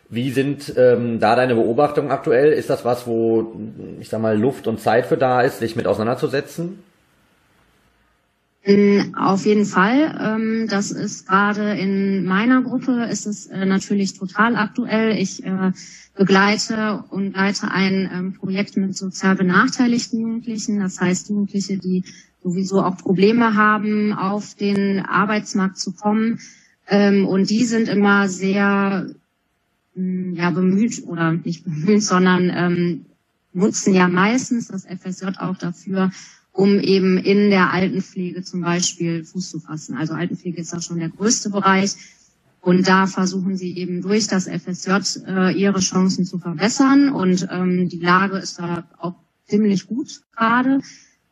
Wie 0.08 0.30
sind 0.30 0.72
ähm, 0.78 1.20
da 1.20 1.36
deine 1.36 1.54
Beobachtungen 1.54 2.10
aktuell? 2.10 2.50
Ist 2.50 2.70
das 2.70 2.86
was, 2.86 3.06
wo, 3.06 3.52
ich 4.00 4.08
sag 4.08 4.22
mal, 4.22 4.38
Luft 4.38 4.68
und 4.68 4.80
Zeit 4.80 5.04
für 5.04 5.18
da 5.18 5.42
ist, 5.42 5.58
sich 5.58 5.76
mit 5.76 5.86
auseinanderzusetzen? 5.86 6.82
Auf 8.64 9.44
jeden 9.44 9.64
Fall. 9.64 10.16
Ähm, 10.20 10.68
das 10.68 10.92
ist 10.92 11.26
gerade 11.26 11.72
in 11.72 12.24
meiner 12.24 12.62
Gruppe 12.62 13.08
ist 13.10 13.26
es 13.26 13.46
äh, 13.46 13.66
natürlich 13.66 14.16
total 14.16 14.54
aktuell. 14.54 15.18
Ich 15.18 15.42
äh, 15.44 15.72
begleite 16.14 17.02
und 17.10 17.32
leite 17.32 17.72
ein 17.72 18.08
ähm, 18.12 18.34
Projekt 18.34 18.76
mit 18.76 18.96
sozial 18.96 19.34
benachteiligten 19.34 20.20
Jugendlichen. 20.20 20.78
Das 20.78 21.00
heißt 21.00 21.30
Jugendliche, 21.30 21.76
die 21.78 22.04
sowieso 22.40 22.82
auch 22.82 22.96
Probleme 22.98 23.56
haben, 23.56 24.12
auf 24.12 24.54
den 24.54 25.00
Arbeitsmarkt 25.00 25.78
zu 25.78 25.92
kommen. 25.92 26.38
Ähm, 26.86 27.26
und 27.26 27.50
die 27.50 27.64
sind 27.64 27.88
immer 27.88 28.28
sehr 28.28 29.08
mm, 29.96 30.34
ja, 30.34 30.50
bemüht 30.50 31.02
oder 31.04 31.32
nicht 31.32 31.64
bemüht, 31.64 32.04
sondern 32.04 33.04
nutzen 33.52 33.92
ja 33.92 34.08
meistens 34.08 34.68
das 34.68 34.86
FSJ 34.86 35.36
auch 35.38 35.56
dafür, 35.58 36.10
um 36.52 36.78
eben 36.80 37.18
in 37.18 37.50
der 37.50 37.72
Altenpflege 37.72 38.42
zum 38.42 38.60
Beispiel 38.60 39.24
Fuß 39.24 39.50
zu 39.50 39.60
fassen. 39.60 39.96
Also 39.96 40.14
Altenpflege 40.14 40.60
ist 40.60 40.72
da 40.72 40.80
schon 40.80 40.98
der 40.98 41.08
größte 41.08 41.50
Bereich. 41.50 41.96
Und 42.60 42.86
da 42.86 43.06
versuchen 43.06 43.56
sie 43.56 43.76
eben 43.76 44.02
durch 44.02 44.28
das 44.28 44.46
FSJ 44.46 45.24
äh, 45.26 45.52
ihre 45.52 45.80
Chancen 45.80 46.24
zu 46.24 46.38
verbessern. 46.38 47.10
Und 47.12 47.48
ähm, 47.50 47.88
die 47.88 47.98
Lage 47.98 48.38
ist 48.38 48.58
da 48.58 48.84
auch 48.98 49.14
ziemlich 49.48 49.86
gut 49.86 50.20
gerade. 50.36 50.80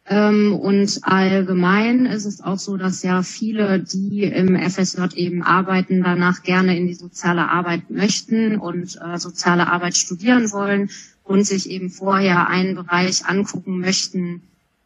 Ähm, 0.06 0.54
und 0.54 0.98
allgemein 1.02 2.06
ist 2.06 2.24
es 2.24 2.40
auch 2.40 2.58
so, 2.58 2.76
dass 2.76 3.02
ja 3.04 3.22
viele, 3.22 3.78
die 3.78 4.24
im 4.24 4.56
FSJ 4.58 5.14
eben 5.14 5.42
arbeiten, 5.42 6.02
danach 6.02 6.42
gerne 6.42 6.76
in 6.76 6.88
die 6.88 6.94
soziale 6.94 7.48
Arbeit 7.48 7.90
möchten 7.90 8.58
und 8.58 8.98
äh, 9.00 9.18
soziale 9.18 9.68
Arbeit 9.68 9.96
studieren 9.96 10.50
wollen 10.50 10.90
und 11.22 11.46
sich 11.46 11.70
eben 11.70 11.90
vorher 11.90 12.48
einen 12.48 12.74
Bereich 12.74 13.26
angucken 13.26 13.78
möchten, 13.78 14.42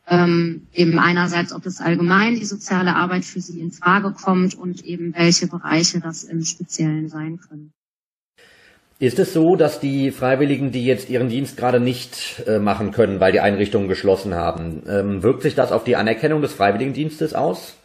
ähm, 0.09 0.67
eben 0.73 0.99
einerseits, 0.99 1.53
ob 1.53 1.63
das 1.63 1.81
allgemein 1.81 2.35
die 2.35 2.45
soziale 2.45 2.95
Arbeit 2.95 3.25
für 3.25 3.41
sie 3.41 3.61
in 3.61 3.73
Frage 3.73 4.13
kommt 4.13 4.55
und 4.55 4.85
eben 4.85 5.15
welche 5.15 5.47
Bereiche 5.47 6.01
das 6.01 6.25
im 6.25 6.45
Speziellen 6.45 7.09
sein 7.09 7.39
können. 7.39 7.73
Ist 9.01 9.19
es 9.19 9.33
so, 9.33 9.57
dass 9.57 9.81
die 9.81 10.13
Freiwilligen, 10.13 10.71
die 10.71 10.85
jetzt 10.85 11.11
ihren 11.11 11.29
Dienst 11.29 11.57
gerade 11.57 11.81
nicht 11.81 12.43
äh, 12.47 12.59
machen 12.59 12.93
können, 12.93 13.19
weil 13.21 13.33
die 13.33 13.41
Einrichtungen 13.41 13.89
geschlossen 13.89 14.35
haben, 14.35 14.83
ähm, 14.89 15.23
wirkt 15.23 15.43
sich 15.43 15.55
das 15.55 15.73
auf 15.73 15.85
die 15.85 15.97
Anerkennung 15.97 16.41
des 16.43 16.53
Freiwilligendienstes 16.53 17.35
aus? 17.35 17.77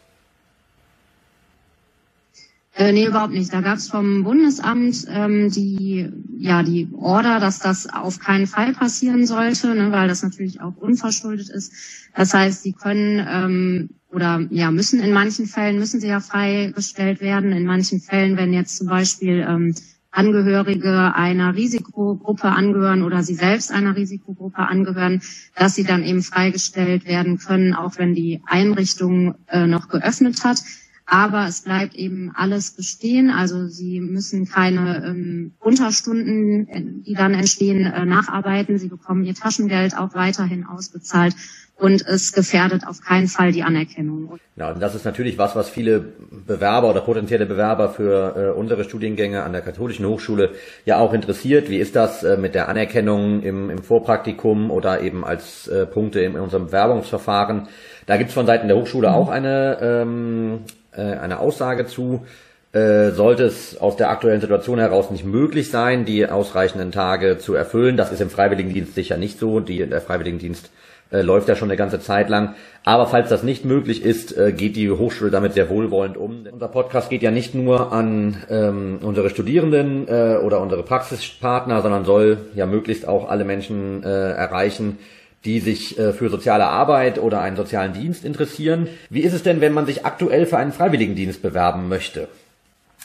Äh, 2.80 2.92
nee, 2.92 3.04
überhaupt 3.04 3.34
nicht. 3.34 3.52
Da 3.52 3.60
gab 3.60 3.76
es 3.76 3.90
vom 3.90 4.24
Bundesamt 4.24 5.04
ähm, 5.10 5.50
die, 5.50 6.08
ja, 6.38 6.62
die 6.62 6.88
Order, 6.94 7.38
dass 7.38 7.58
das 7.58 7.86
auf 7.86 8.18
keinen 8.18 8.46
Fall 8.46 8.72
passieren 8.72 9.26
sollte, 9.26 9.74
ne, 9.74 9.92
weil 9.92 10.08
das 10.08 10.22
natürlich 10.22 10.62
auch 10.62 10.78
unverschuldet 10.78 11.50
ist. 11.50 11.74
Das 12.16 12.32
heißt, 12.32 12.62
sie 12.62 12.72
können 12.72 13.22
ähm, 13.28 13.90
oder 14.10 14.46
ja 14.48 14.70
müssen 14.70 14.98
in 15.00 15.12
manchen 15.12 15.44
Fällen 15.44 15.78
müssen 15.78 16.00
sie 16.00 16.08
ja 16.08 16.20
freigestellt 16.20 17.20
werden. 17.20 17.52
In 17.52 17.66
manchen 17.66 18.00
Fällen, 18.00 18.38
wenn 18.38 18.54
jetzt 18.54 18.78
zum 18.78 18.86
Beispiel 18.86 19.44
ähm, 19.46 19.74
Angehörige 20.10 21.14
einer 21.14 21.54
Risikogruppe 21.54 22.48
angehören 22.48 23.02
oder 23.02 23.22
sie 23.22 23.34
selbst 23.34 23.70
einer 23.72 23.94
Risikogruppe 23.94 24.66
angehören, 24.66 25.20
dass 25.54 25.74
sie 25.74 25.84
dann 25.84 26.02
eben 26.02 26.22
freigestellt 26.22 27.04
werden 27.04 27.36
können, 27.36 27.74
auch 27.74 27.98
wenn 27.98 28.14
die 28.14 28.40
Einrichtung 28.46 29.34
äh, 29.48 29.66
noch 29.66 29.88
geöffnet 29.88 30.42
hat. 30.44 30.62
Aber 31.12 31.46
es 31.48 31.62
bleibt 31.62 31.96
eben 31.96 32.30
alles 32.36 32.70
bestehen. 32.70 33.30
Also 33.30 33.66
sie 33.66 33.98
müssen 34.00 34.46
keine 34.46 35.04
ähm, 35.04 35.54
Unterstunden, 35.58 36.68
äh, 36.68 36.82
die 37.04 37.14
dann 37.14 37.34
entstehen, 37.34 37.84
äh, 37.84 38.06
nacharbeiten. 38.06 38.78
Sie 38.78 38.86
bekommen 38.86 39.24
ihr 39.24 39.34
Taschengeld 39.34 39.98
auch 39.98 40.14
weiterhin 40.14 40.64
ausbezahlt 40.64 41.34
und 41.80 42.06
es 42.06 42.32
gefährdet 42.32 42.86
auf 42.86 43.00
keinen 43.00 43.26
Fall 43.26 43.50
die 43.50 43.64
Anerkennung. 43.64 44.38
Ja, 44.54 44.70
und 44.70 44.80
das 44.80 44.94
ist 44.94 45.04
natürlich 45.04 45.36
was, 45.36 45.56
was 45.56 45.68
viele 45.68 45.98
Bewerber 46.46 46.90
oder 46.90 47.00
potenzielle 47.00 47.46
Bewerber 47.46 47.88
für 47.88 48.36
äh, 48.36 48.58
unsere 48.58 48.84
Studiengänge 48.84 49.42
an 49.42 49.52
der 49.52 49.62
Katholischen 49.62 50.06
Hochschule 50.06 50.50
ja 50.84 50.98
auch 50.98 51.12
interessiert. 51.12 51.70
Wie 51.70 51.78
ist 51.78 51.96
das 51.96 52.22
äh, 52.22 52.36
mit 52.36 52.54
der 52.54 52.68
Anerkennung 52.68 53.42
im, 53.42 53.68
im 53.68 53.82
Vorpraktikum 53.82 54.70
oder 54.70 55.00
eben 55.00 55.24
als 55.24 55.66
äh, 55.66 55.86
Punkte 55.86 56.20
in, 56.20 56.34
in 56.34 56.40
unserem 56.40 56.66
Bewerbungsverfahren? 56.66 57.66
Da 58.06 58.16
gibt 58.16 58.28
es 58.28 58.34
von 58.34 58.46
Seiten 58.46 58.68
der 58.68 58.76
Hochschule 58.76 59.08
mhm. 59.08 59.14
auch 59.14 59.28
eine, 59.28 59.78
ähm, 59.80 60.60
äh, 60.92 61.02
eine 61.02 61.40
Aussage 61.40 61.86
zu. 61.86 62.26
Äh, 62.72 63.10
sollte 63.10 63.44
es 63.44 63.78
aus 63.78 63.96
der 63.96 64.10
aktuellen 64.10 64.40
Situation 64.40 64.78
heraus 64.78 65.10
nicht 65.10 65.24
möglich 65.24 65.70
sein, 65.70 66.04
die 66.04 66.26
ausreichenden 66.28 66.92
Tage 66.92 67.38
zu 67.38 67.54
erfüllen, 67.54 67.96
das 67.96 68.12
ist 68.12 68.20
im 68.20 68.30
Freiwilligendienst 68.30 68.94
sicher 68.94 69.16
nicht 69.16 69.40
so. 69.40 69.58
Die, 69.58 69.84
der 69.84 70.00
Freiwilligendienst 70.00 70.70
äh, 71.10 71.22
läuft 71.22 71.48
ja 71.48 71.56
schon 71.56 71.68
eine 71.68 71.76
ganze 71.76 72.00
Zeit 72.00 72.28
lang. 72.28 72.54
Aber 72.84 73.06
falls 73.06 73.28
das 73.28 73.42
nicht 73.42 73.64
möglich 73.64 74.04
ist, 74.04 74.36
äh, 74.36 74.52
geht 74.52 74.76
die 74.76 74.90
Hochschule 74.90 75.30
damit 75.30 75.54
sehr 75.54 75.68
wohlwollend 75.68 76.16
um. 76.16 76.46
Unser 76.50 76.68
Podcast 76.68 77.10
geht 77.10 77.22
ja 77.22 77.30
nicht 77.30 77.54
nur 77.54 77.92
an 77.92 78.36
ähm, 78.48 79.00
unsere 79.02 79.30
Studierenden 79.30 80.06
äh, 80.08 80.36
oder 80.36 80.60
unsere 80.60 80.82
Praxispartner, 80.82 81.82
sondern 81.82 82.04
soll 82.04 82.38
ja 82.54 82.66
möglichst 82.66 83.06
auch 83.08 83.28
alle 83.28 83.44
Menschen 83.44 84.04
äh, 84.04 84.30
erreichen, 84.30 84.98
die 85.44 85.60
sich 85.60 85.98
äh, 85.98 86.12
für 86.12 86.28
soziale 86.28 86.66
Arbeit 86.66 87.18
oder 87.18 87.40
einen 87.40 87.56
sozialen 87.56 87.92
Dienst 87.92 88.24
interessieren. 88.24 88.88
Wie 89.08 89.20
ist 89.20 89.32
es 89.32 89.42
denn, 89.42 89.60
wenn 89.60 89.72
man 89.72 89.86
sich 89.86 90.04
aktuell 90.04 90.46
für 90.46 90.58
einen 90.58 90.72
Freiwilligendienst 90.72 91.42
bewerben 91.42 91.88
möchte? 91.88 92.28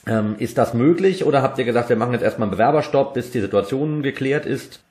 Ähm, 0.06 0.36
ist 0.38 0.58
das 0.58 0.74
möglich 0.74 1.26
oder 1.26 1.42
habt 1.42 1.58
ihr 1.58 1.66
gesagt, 1.66 1.90
wir 1.90 1.96
machen 1.96 2.14
jetzt 2.14 2.22
erstmal 2.22 2.48
einen 2.48 2.58
Bewerberstopp, 2.58 3.14
bis 3.14 3.32
die 3.32 3.42
Situation 3.42 4.04
geklärt 4.04 4.46
ist? 4.46 4.82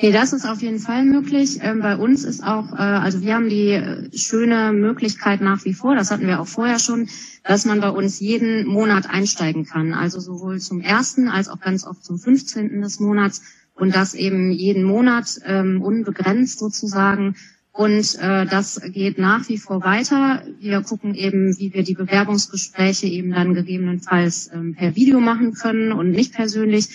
Nee, 0.00 0.12
das 0.12 0.32
ist 0.32 0.44
auf 0.44 0.62
jeden 0.62 0.78
Fall 0.78 1.04
möglich. 1.04 1.58
Ähm, 1.60 1.80
bei 1.80 1.96
uns 1.96 2.22
ist 2.22 2.42
auch, 2.42 2.72
äh, 2.72 2.76
also 2.76 3.20
wir 3.22 3.34
haben 3.34 3.48
die 3.48 3.70
äh, 3.70 4.16
schöne 4.16 4.72
Möglichkeit 4.72 5.40
nach 5.40 5.64
wie 5.64 5.74
vor, 5.74 5.96
das 5.96 6.12
hatten 6.12 6.26
wir 6.26 6.40
auch 6.40 6.46
vorher 6.46 6.78
schon, 6.78 7.08
dass 7.42 7.64
man 7.64 7.80
bei 7.80 7.88
uns 7.88 8.20
jeden 8.20 8.66
Monat 8.66 9.10
einsteigen 9.10 9.64
kann. 9.64 9.94
Also 9.94 10.20
sowohl 10.20 10.60
zum 10.60 10.80
ersten 10.80 11.28
als 11.28 11.48
auch 11.48 11.58
ganz 11.58 11.84
oft 11.84 12.04
zum 12.04 12.18
15. 12.18 12.80
des 12.80 13.00
Monats 13.00 13.42
und 13.78 13.94
das 13.94 14.14
eben 14.14 14.52
jeden 14.52 14.82
Monat 14.82 15.40
ähm, 15.44 15.82
unbegrenzt 15.82 16.58
sozusagen. 16.58 17.36
Und 17.72 18.18
äh, 18.20 18.44
das 18.46 18.80
geht 18.92 19.18
nach 19.18 19.48
wie 19.48 19.58
vor 19.58 19.84
weiter. 19.84 20.42
Wir 20.60 20.82
gucken 20.82 21.14
eben, 21.14 21.56
wie 21.58 21.72
wir 21.72 21.84
die 21.84 21.94
Bewerbungsgespräche 21.94 23.06
eben 23.06 23.30
dann 23.30 23.54
gegebenenfalls 23.54 24.50
ähm, 24.52 24.74
per 24.74 24.96
Video 24.96 25.20
machen 25.20 25.54
können 25.54 25.92
und 25.92 26.10
nicht 26.10 26.34
persönlich 26.34 26.88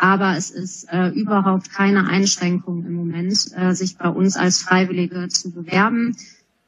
aber 0.00 0.34
es 0.34 0.50
ist 0.50 0.90
äh, 0.90 1.08
überhaupt 1.08 1.70
keine 1.70 2.08
Einschränkung 2.08 2.86
im 2.86 2.94
Moment, 2.94 3.36
äh, 3.54 3.74
sich 3.74 3.98
bei 3.98 4.08
uns 4.08 4.34
als 4.36 4.62
Freiwillige 4.62 5.28
zu 5.28 5.52
bewerben. 5.52 6.16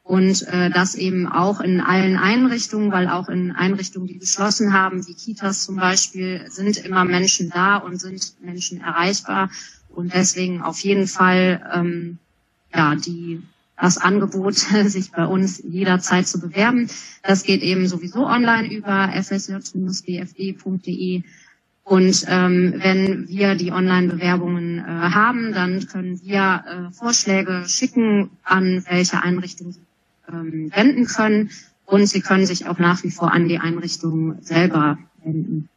Und 0.03 0.45
äh, 0.49 0.69
das 0.69 0.95
eben 0.95 1.27
auch 1.27 1.61
in 1.61 1.79
allen 1.79 2.17
Einrichtungen, 2.17 2.91
weil 2.91 3.07
auch 3.07 3.29
in 3.29 3.53
Einrichtungen, 3.53 4.07
die 4.07 4.19
geschlossen 4.19 4.73
haben, 4.73 5.07
wie 5.07 5.13
Kitas 5.13 5.63
zum 5.63 5.77
Beispiel, 5.77 6.45
sind 6.49 6.75
immer 6.77 7.05
Menschen 7.05 7.49
da 7.49 7.77
und 7.77 8.01
sind 8.01 8.33
Menschen 8.41 8.81
erreichbar. 8.81 9.49
Und 9.89 10.13
deswegen 10.13 10.61
auf 10.61 10.79
jeden 10.79 11.07
Fall 11.07 11.71
ähm, 11.73 12.19
ja 12.75 12.95
die 12.95 13.41
das 13.79 13.97
Angebot, 13.97 14.55
sich 14.85 15.11
bei 15.11 15.25
uns 15.25 15.61
jederzeit 15.63 16.27
zu 16.27 16.39
bewerben. 16.39 16.89
Das 17.23 17.43
geht 17.43 17.61
eben 17.61 17.87
sowieso 17.87 18.25
online 18.27 18.71
über 18.73 19.09
fsj-bfd.de. 19.13 19.63
Und 21.85 22.25
ähm, 22.29 22.75
wenn 22.77 23.27
wir 23.27 23.55
die 23.55 23.71
Online-Bewerbungen 23.71 24.79
äh, 24.79 24.83
haben, 24.83 25.51
dann 25.53 25.85
können 25.87 26.21
wir 26.23 26.63
äh, 26.65 26.91
Vorschläge 26.93 27.65
schicken, 27.67 28.29
an 28.43 28.85
welche 28.87 29.21
Einrichtung 29.21 29.73
Sie 29.73 29.81
ähm, 30.27 30.71
wenden 30.73 31.05
können. 31.05 31.51
Und 31.85 32.07
Sie 32.07 32.21
können 32.21 32.45
sich 32.45 32.67
auch 32.67 32.79
nach 32.79 33.03
wie 33.03 33.11
vor 33.11 33.31
an 33.31 33.47
die 33.47 33.59
Einrichtung 33.59 34.41
selber 34.41 34.97
wenden. 35.23 35.69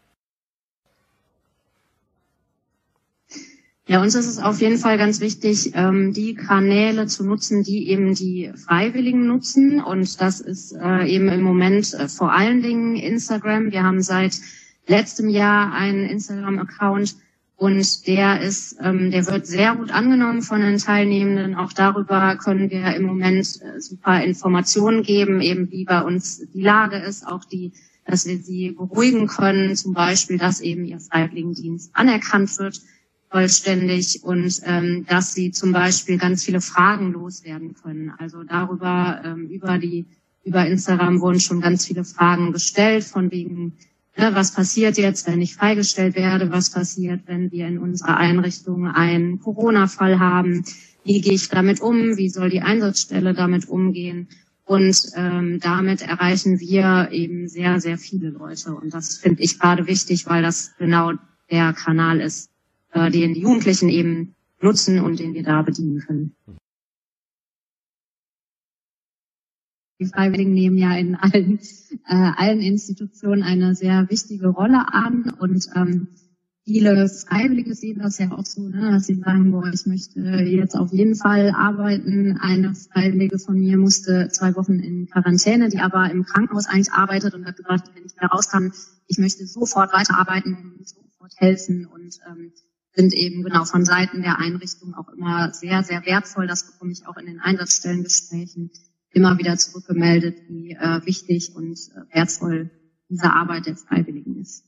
Ja, 3.89 4.03
uns 4.03 4.17
ist 4.17 4.27
es 4.27 4.41
auf 4.41 4.61
jeden 4.61 4.79
Fall 4.79 4.99
ganz 4.99 5.21
wichtig, 5.21 5.73
ähm, 5.75 6.13
die 6.13 6.35
Kanäle 6.35 7.07
zu 7.07 7.25
nutzen, 7.25 7.63
die 7.63 7.89
eben 7.89 8.15
die 8.15 8.51
Freiwilligen 8.57 9.29
nutzen. 9.29 9.81
Und 9.81 10.21
das 10.21 10.41
ist 10.41 10.73
äh, 10.73 11.07
eben 11.07 11.29
im 11.29 11.43
Moment 11.43 11.95
äh, 11.95 12.09
vor 12.09 12.33
allen 12.33 12.63
Dingen 12.63 12.97
Instagram. 12.97 13.71
Wir 13.71 13.85
haben 13.85 14.03
seit 14.03 14.41
letztem 14.89 15.29
Jahr 15.29 15.73
einen 15.73 16.05
Instagram-Account 16.05 17.15
und 17.57 18.07
der 18.07 18.43
ist, 18.43 18.77
ähm, 18.83 19.11
der 19.11 19.27
wird 19.27 19.47
sehr 19.47 19.77
gut 19.77 19.91
angenommen 19.91 20.43
von 20.43 20.61
den 20.61 20.77
Teilnehmenden. 20.77 21.55
Auch 21.55 21.73
darüber 21.73 22.37
können 22.37 22.71
wir 22.71 22.95
im 22.95 23.05
Moment 23.05 23.61
äh, 23.63 23.81
super 23.81 24.23
Informationen 24.23 25.03
geben, 25.03 25.41
eben 25.41 25.71
wie 25.71 25.85
bei 25.85 26.03
uns 26.03 26.47
die 26.53 26.61
Lage 26.61 26.97
ist, 26.97 27.27
auch 27.27 27.47
die, 27.47 27.73
dass 28.05 28.27
wir 28.27 28.39
sie 28.39 28.73
beruhigen 28.73 29.27
können, 29.27 29.75
zum 29.75 29.95
Beispiel, 29.95 30.37
dass 30.37 30.61
eben 30.61 30.85
ihr 30.85 31.01
Freiwilligendienst 31.01 31.91
anerkannt 31.95 32.59
wird 32.59 32.83
vollständig 33.31 34.23
und 34.23 34.61
ähm, 34.65 35.07
dass 35.09 35.33
sie 35.33 35.51
zum 35.51 35.73
Beispiel 35.73 36.19
ganz 36.19 36.45
viele 36.45 36.61
Fragen 36.61 37.13
loswerden 37.13 37.75
können. 37.75 38.13
Also 38.19 38.45
darüber, 38.45 39.23
ähm, 39.25 39.49
über 39.49 39.79
die, 39.79 40.07
über 40.45 40.67
Instagram 40.67 41.21
wurden 41.23 41.41
schon 41.41 41.63
ganz 41.63 41.87
viele 41.87 42.05
Fragen 42.05 42.53
gestellt, 42.53 43.05
von 43.05 43.31
wegen, 43.31 43.73
was 44.17 44.53
passiert 44.53 44.97
jetzt, 44.97 45.27
wenn 45.27 45.43
ich 45.43 45.55
freigestellt 45.55 46.17
werde? 46.17 46.51
Was 46.51 46.71
passiert, 46.71 47.23
wenn 47.27 47.53
wir 47.53 47.67
in 47.67 47.79
unserer 47.79 48.17
Einrichtung 48.17 48.87
einen 48.87 49.41
Corona-Fall 49.41 50.19
haben? 50.19 50.65
Wie 51.05 51.21
gehe 51.21 51.35
ich 51.35 51.49
damit 51.49 51.81
um? 51.81 52.17
Wie 52.17 52.31
soll 52.31 52.51
die 52.51 52.63
Einsatzstelle 52.63 53.35
damit 53.35 53.69
umgehen? 53.69 54.29
Und 54.65 54.99
ähm, 55.15 55.61
damit 55.61 56.03
erreichen 56.03 56.59
wir 56.59 57.11
eben 57.13 57.47
sehr, 57.49 57.81
sehr 57.81 57.99
viele 57.99 58.31
Leute. 58.31 58.75
Und 58.75 58.93
das 58.93 59.17
finde 59.17 59.43
ich 59.43 59.61
gerade 59.61 59.87
wichtig, 59.87 60.27
weil 60.27 60.43
das 60.43 60.75
genau 60.79 61.13
der 61.51 61.73
Kanal 61.73 62.21
ist, 62.21 62.51
äh, 62.93 63.11
den 63.11 63.35
die 63.35 63.43
Jugendlichen 63.43 63.89
eben 63.89 64.35
nutzen 64.61 65.01
und 65.01 65.21
den 65.21 65.35
wir 65.35 65.45
da 65.45 65.63
bedienen 65.63 66.01
können. 66.01 66.35
Die 69.99 70.07
Freiwilligen 70.07 70.53
nehmen 70.53 70.77
ja 70.77 70.95
in 70.95 71.15
allen, 71.15 71.59
äh, 72.07 72.31
allen 72.37 72.61
Institutionen 72.61 73.43
eine 73.43 73.75
sehr 73.75 74.11
wichtige 74.11 74.49
Rolle 74.49 74.93
an 74.93 75.35
und 75.39 75.67
ähm, 75.75 76.09
viele 76.65 77.09
Freiwillige 77.09 77.75
sehen 77.75 78.01
das 78.01 78.19
ja 78.19 78.31
auch 78.33 78.45
so, 78.45 78.69
ne, 78.69 78.91
dass 78.91 79.07
sie 79.07 79.15
sagen, 79.15 79.53
boah, 79.53 79.71
ich 79.73 79.87
möchte 79.87 80.21
jetzt 80.21 80.77
auf 80.77 80.93
jeden 80.93 81.15
Fall 81.15 81.51
arbeiten. 81.51 82.39
Eine 82.39 82.75
Freiwillige 82.75 83.39
von 83.39 83.59
mir 83.59 83.79
musste 83.79 84.29
zwei 84.31 84.55
Wochen 84.57 84.81
in 84.81 85.07
Quarantäne, 85.07 85.71
die 85.71 85.79
aber 85.79 86.11
im 86.11 86.25
Krankenhaus 86.25 86.67
eigentlich 86.67 86.93
arbeitet 86.93 87.35
und 87.35 87.47
hat 87.47 87.57
gesagt, 87.57 87.91
wenn 87.95 88.05
ich 88.05 88.17
wieder 88.17 88.27
raus 88.27 88.51
kann, 88.51 88.73
ich 89.07 89.19
möchte 89.19 89.47
sofort 89.47 89.95
weiterarbeiten 89.95 90.75
und 90.77 90.87
sofort 90.87 91.33
helfen 91.37 91.87
und 91.87 92.19
ähm, 92.29 92.53
sind 92.95 93.15
eben 93.15 93.45
genau 93.45 93.65
von 93.65 93.85
Seiten 93.85 94.23
der 94.23 94.39
Einrichtung 94.39 94.95
auch 94.95 95.09
immer 95.11 95.53
sehr, 95.53 95.83
sehr 95.85 96.05
wertvoll. 96.05 96.47
Das 96.47 96.67
bekomme 96.67 96.93
ich 96.93 97.07
auch 97.07 97.17
in 97.17 97.27
den 97.27 97.41
Einsatzstellengesprächen 97.41 98.71
immer 99.17 99.39
wieder 99.39 99.57
zurückgemeldet, 99.57 100.37
wie 100.49 100.73
äh, 100.73 101.01
wichtig 101.07 101.57
und 101.57 101.73
äh, 101.73 102.15
wertvoll 102.15 102.71
diese 103.09 103.33
Arbeit 103.33 103.67
der 103.67 103.77
Freiwilligen 103.77 104.39
ist. 104.41 104.65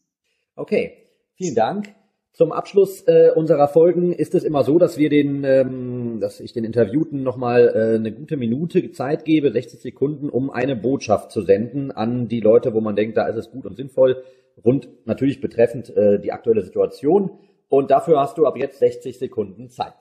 Okay, 0.57 0.93
vielen 1.37 1.55
Dank. 1.55 1.95
Zum 2.33 2.52
Abschluss 2.52 3.02
äh, 3.07 3.31
unserer 3.35 3.69
Folgen 3.69 4.12
ist 4.12 4.35
es 4.35 4.45
immer 4.45 4.62
so, 4.62 4.78
dass 4.78 4.97
wir 4.97 5.11
den, 5.11 5.45
ähm, 5.45 6.19
dass 6.21 6.40
ich 6.40 6.52
den 6.52 6.64
Interviewten 6.64 7.23
nochmal 7.23 7.69
äh, 7.75 7.97
eine 7.97 8.12
gute 8.12 8.37
Minute 8.37 8.90
Zeit 8.93 9.25
gebe, 9.25 9.50
60 9.50 9.81
Sekunden, 9.81 10.31
um 10.31 10.49
eine 10.49 10.76
Botschaft 10.76 11.31
zu 11.31 11.43
senden 11.43 11.90
an 11.90 12.28
die 12.28 12.40
Leute, 12.40 12.73
wo 12.73 12.81
man 12.81 12.97
denkt, 12.97 13.17
da 13.17 13.26
ist 13.26 13.37
es 13.37 13.50
gut 13.50 13.67
und 13.67 13.76
sinnvoll, 13.76 14.23
rund 14.64 14.88
natürlich 15.05 15.40
betreffend 15.40 15.95
äh, 15.95 16.21
die 16.21 16.33
aktuelle 16.33 16.62
Situation. 16.62 17.38
Und 17.69 17.90
dafür 17.90 18.21
hast 18.21 18.38
du 18.38 18.47
ab 18.47 18.57
jetzt 18.57 18.78
60 18.78 19.19
Sekunden 19.19 19.69
Zeit. 19.69 19.95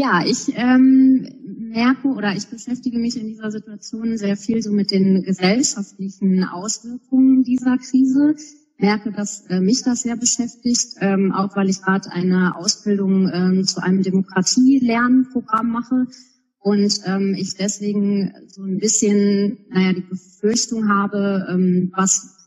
Ja, 0.00 0.24
ich 0.24 0.50
ähm, 0.54 1.28
merke 1.44 2.08
oder 2.08 2.34
ich 2.34 2.46
beschäftige 2.48 2.98
mich 2.98 3.20
in 3.20 3.26
dieser 3.26 3.50
Situation 3.50 4.16
sehr 4.16 4.38
viel 4.38 4.62
so 4.62 4.72
mit 4.72 4.90
den 4.90 5.22
gesellschaftlichen 5.22 6.42
Auswirkungen 6.42 7.42
dieser 7.42 7.76
Krise. 7.76 8.34
Merke, 8.78 9.12
dass 9.12 9.44
äh, 9.50 9.60
mich 9.60 9.82
das 9.84 10.00
sehr 10.00 10.16
beschäftigt, 10.16 10.94
ähm, 11.00 11.32
auch 11.32 11.54
weil 11.54 11.68
ich 11.68 11.82
gerade 11.82 12.10
eine 12.12 12.56
Ausbildung 12.56 13.30
ähm, 13.30 13.64
zu 13.66 13.82
einem 13.82 14.02
Demokratie-Lernprogramm 14.02 15.70
mache 15.70 16.06
und 16.60 16.94
ähm, 17.04 17.34
ich 17.38 17.56
deswegen 17.58 18.32
so 18.48 18.62
ein 18.62 18.78
bisschen, 18.78 19.66
naja, 19.68 19.92
die 19.92 20.06
Befürchtung 20.08 20.88
habe, 20.88 21.46
ähm, 21.50 21.92
was 21.94 22.39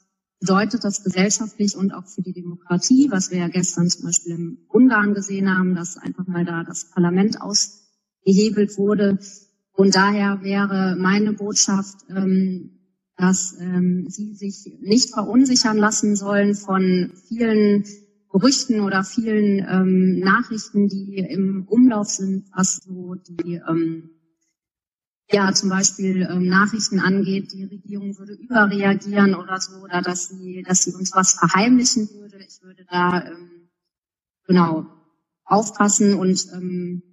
bedeutet 0.44 0.84
das 0.84 1.04
gesellschaftlich 1.04 1.78
und 1.78 1.94
auch 1.94 2.06
für 2.06 2.22
die 2.22 2.34
Demokratie, 2.34 3.08
was 3.10 3.32
wir 3.32 3.38
ja 3.38 3.48
gestern 3.48 3.88
zum 3.88 4.04
Beispiel 4.04 4.34
im 4.34 4.58
Ungarn 4.68 5.14
gesehen 5.14 5.58
haben, 5.58 5.74
dass 5.74 5.98
einfach 5.98 6.28
mal 6.28 6.44
da 6.44 6.66
das 6.66 6.90
Parlament 6.92 7.42
ausgehebelt 7.42 8.78
wurde. 8.78 9.20
Und 9.72 9.96
daher 9.96 10.44
wäre 10.44 10.98
meine 11.00 11.32
Botschaft, 11.32 11.96
ähm, 12.10 12.72
dass 13.16 13.56
ähm, 13.58 14.08
sie 14.10 14.36
sich 14.36 14.80
nicht 14.82 15.14
verunsichern 15.14 15.78
lassen 15.78 16.18
sollen 16.18 16.56
von 16.56 17.14
vielen 17.30 17.86
Gerüchten 18.30 18.82
oder 18.82 19.06
vielen 19.06 19.66
ähm, 19.66 20.20
Nachrichten, 20.20 20.90
die 20.90 21.20
im 21.20 21.66
Umlauf 21.70 22.10
sind, 22.10 22.48
was 22.54 22.82
so 22.84 23.16
die 23.16 23.62
ja 25.34 25.54
zum 25.54 25.70
Beispiel 25.70 26.28
ähm, 26.30 26.48
Nachrichten 26.48 27.00
angeht, 27.00 27.52
die 27.54 27.64
Regierung 27.64 28.18
würde 28.18 28.34
überreagieren 28.34 29.36
oder 29.36 29.60
so, 29.60 29.78
oder 29.84 30.02
dass 30.02 30.30
sie, 30.30 30.64
dass 30.68 30.84
sie 30.84 30.94
uns 30.94 31.12
was 31.14 31.34
verheimlichen 31.34 32.10
würde. 32.12 32.38
Ich 32.48 32.62
würde 32.62 32.86
da 32.90 33.26
ähm, 33.26 33.70
genau 34.46 34.86
aufpassen 35.46 36.14
und 36.16 36.48
ähm, 36.54 37.04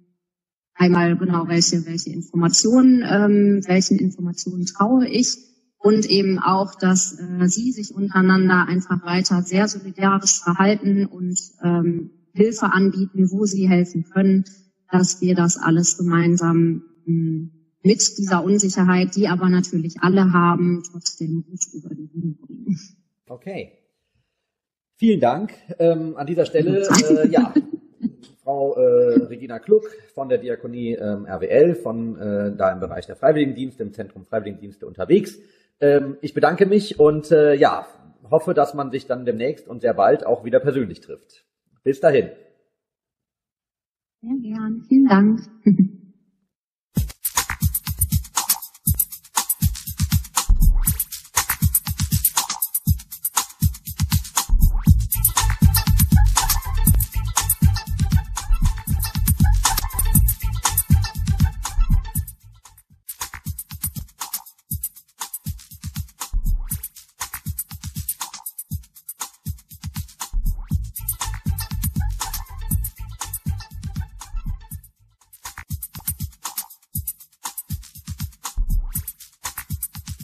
einmal 0.75 1.17
genau 1.17 1.47
welche 1.47 1.85
welche 1.85 2.11
Informationen, 2.11 3.03
ähm, 3.07 3.61
welchen 3.67 3.99
Informationen 3.99 4.65
traue 4.65 5.07
ich 5.07 5.37
und 5.77 6.05
eben 6.05 6.39
auch, 6.39 6.75
dass 6.75 7.19
äh, 7.19 7.47
sie 7.47 7.71
sich 7.71 7.93
untereinander 7.93 8.67
einfach 8.67 9.03
weiter 9.03 9.41
sehr 9.41 9.67
solidarisch 9.67 10.41
verhalten 10.41 11.05
und 11.05 11.39
ähm, 11.63 12.11
Hilfe 12.33 12.71
anbieten, 12.71 13.29
wo 13.31 13.45
sie 13.45 13.67
helfen 13.67 14.05
können, 14.05 14.45
dass 14.89 15.21
wir 15.21 15.35
das 15.35 15.57
alles 15.57 15.97
gemeinsam 15.97 16.83
ähm, 17.07 17.60
mit 17.83 18.17
dieser 18.17 18.43
Unsicherheit, 18.43 19.15
die 19.15 19.27
aber 19.27 19.49
natürlich 19.49 19.95
alle 20.01 20.33
haben, 20.33 20.83
trotzdem 20.91 21.43
gut 21.49 21.61
über 21.73 21.89
die 21.89 22.07
Bühne 22.07 22.35
bringen. 22.45 22.77
Okay. 23.27 23.71
Vielen 24.95 25.19
Dank 25.19 25.53
ähm, 25.79 26.15
an 26.15 26.27
dieser 26.27 26.45
Stelle. 26.45 26.87
Äh, 26.87 27.27
ja, 27.29 27.53
Frau 28.43 28.75
äh, 28.75 29.23
Regina 29.23 29.59
Kluck 29.59 29.89
von 30.13 30.29
der 30.29 30.37
Diakonie 30.37 30.93
ähm, 30.93 31.25
RWL, 31.25 31.75
von 31.75 32.19
äh, 32.19 32.55
da 32.55 32.71
im 32.71 32.79
Bereich 32.79 33.07
der 33.07 33.15
Freiwilligendienste, 33.15 33.81
im 33.83 33.93
Zentrum 33.93 34.25
Freiwilligendienste 34.25 34.85
unterwegs. 34.85 35.39
Ähm, 35.79 36.17
ich 36.21 36.33
bedanke 36.33 36.65
mich 36.65 36.99
und 36.99 37.31
äh, 37.31 37.55
ja, 37.55 37.87
hoffe, 38.29 38.53
dass 38.53 38.73
man 38.73 38.91
sich 38.91 39.07
dann 39.07 39.25
demnächst 39.25 39.67
und 39.67 39.81
sehr 39.81 39.93
bald 39.93 40.25
auch 40.25 40.43
wieder 40.43 40.59
persönlich 40.59 41.01
trifft. 41.01 41.45
Bis 41.83 41.99
dahin. 41.99 42.29
Sehr 44.21 44.37
gern. 44.41 44.85
Vielen 44.87 45.07
Dank. 45.07 45.41